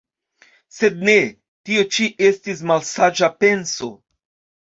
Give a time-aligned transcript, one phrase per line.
[0.77, 1.13] Sed ne,
[1.69, 3.91] tio ĉi estis malsaĝa penso.